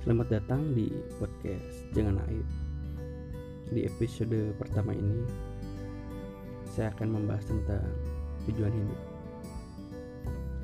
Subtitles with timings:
[0.00, 0.88] Selamat datang di
[1.20, 2.48] podcast Jangan Aib.
[3.68, 5.28] Di episode pertama ini,
[6.64, 7.84] saya akan membahas tentang
[8.48, 9.00] tujuan hidup.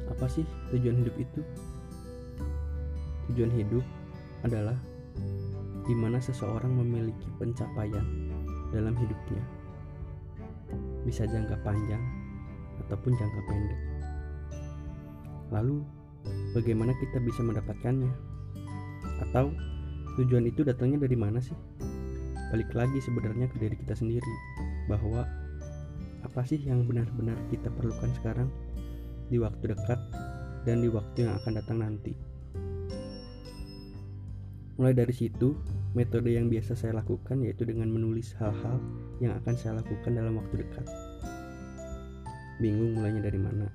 [0.09, 0.41] Apa sih
[0.73, 1.45] tujuan hidup itu?
[3.29, 3.85] Tujuan hidup
[4.41, 4.81] adalah
[5.85, 8.33] di mana seseorang memiliki pencapaian
[8.73, 9.45] dalam hidupnya.
[11.05, 12.01] Bisa jangka panjang
[12.89, 13.81] ataupun jangka pendek.
[15.53, 15.85] Lalu,
[16.57, 18.36] bagaimana kita bisa mendapatkannya?
[19.23, 19.53] Atau
[20.21, 21.57] tujuan itu datangnya dari mana sih?
[22.53, 24.33] Balik lagi sebenarnya ke diri kita sendiri,
[24.87, 25.27] bahwa
[26.23, 28.49] apa sih yang benar-benar kita perlukan sekarang
[29.31, 29.99] di waktu dekat
[30.67, 32.15] dan di waktu yang akan datang nanti.
[34.77, 35.57] Mulai dari situ,
[35.97, 38.77] metode yang biasa saya lakukan yaitu dengan menulis hal-hal
[39.25, 40.85] yang akan saya lakukan dalam waktu dekat.
[42.61, 43.73] Bingung mulainya dari mana?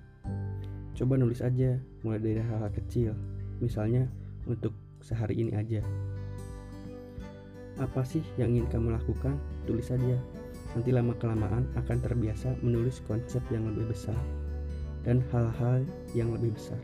[0.93, 3.17] Coba nulis aja, mulai dari hal-hal kecil.
[3.57, 4.05] Misalnya
[4.45, 5.81] untuk sehari ini aja.
[7.81, 9.35] Apa sih yang ingin kamu lakukan?
[9.65, 10.17] Tulis saja.
[10.77, 14.15] Nanti lama-kelamaan akan terbiasa menulis konsep yang lebih besar
[15.03, 15.83] dan hal-hal
[16.15, 16.79] yang lebih besar.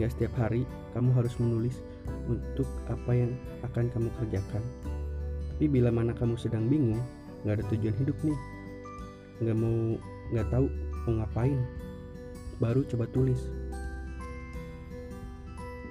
[0.00, 0.64] Gak setiap hari
[0.96, 1.76] kamu harus menulis
[2.30, 4.64] untuk apa yang akan kamu kerjakan.
[5.52, 7.02] Tapi bila mana kamu sedang bingung,
[7.44, 8.38] gak ada tujuan hidup nih,
[9.44, 10.00] gak mau
[10.32, 10.66] nggak tahu
[11.04, 11.60] mau ngapain
[12.56, 13.52] baru coba tulis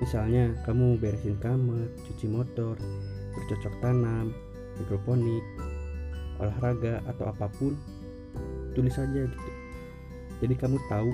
[0.01, 2.75] misalnya kamu beresin kamar cuci motor
[3.37, 4.33] bercocok tanam
[4.81, 5.45] hidroponik
[6.41, 7.77] olahraga atau apa pun
[8.73, 9.51] tulis saja gitu
[10.41, 11.13] jadi kamu tahu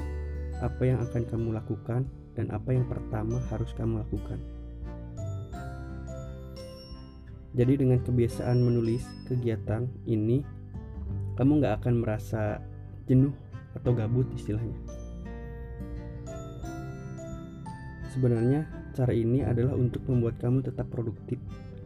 [0.63, 4.39] apa yang akan kamu lakukan dan apa yang pertama harus kamu lakukan
[7.58, 10.45] jadi dengan kebiasaan menulis kegiatan ini
[11.38, 12.61] kamu nggak akan merasa
[13.05, 13.33] jenuh
[13.77, 14.97] atau gabut istilahnya.
[18.18, 18.66] Sebenarnya
[18.98, 21.38] cara ini adalah untuk membuat kamu tetap produktif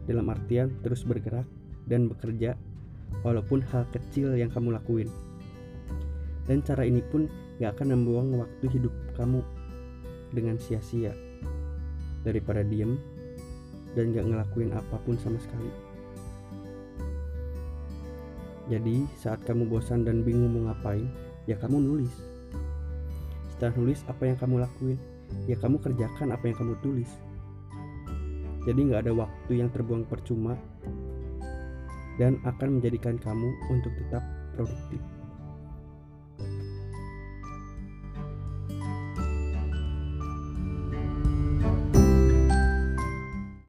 [0.08, 1.44] dalam artian terus bergerak
[1.84, 2.56] dan bekerja
[3.20, 5.12] walaupun hal kecil yang kamu lakuin.
[6.48, 7.28] Dan cara ini pun
[7.60, 9.44] gak akan membuang waktu hidup kamu
[10.32, 11.12] dengan sia-sia
[12.24, 12.96] daripada diem
[13.92, 15.68] dan gak ngelakuin apa pun sama sekali.
[18.72, 21.04] Jadi saat kamu bosan dan bingung mau ngapain,
[21.44, 22.14] ya kamu nulis.
[23.52, 24.96] Setelah nulis apa yang kamu lakuin,
[25.46, 27.10] ya kamu kerjakan apa yang kamu tulis.
[28.62, 30.54] Jadi nggak ada waktu yang terbuang percuma
[32.20, 34.22] dan akan menjadikan kamu untuk tetap
[34.54, 35.00] produktif.